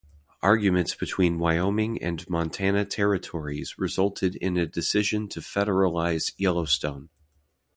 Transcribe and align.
Arguments 0.41 0.95
between 0.95 1.37
Wyoming 1.37 2.01
and 2.01 2.27
Montana 2.27 2.85
territories 2.85 3.77
resulted 3.77 4.35
in 4.37 4.57
a 4.57 4.65
decision 4.65 5.27
to 5.27 5.41
federalize 5.41 6.33
Yellowstone. 6.39 7.09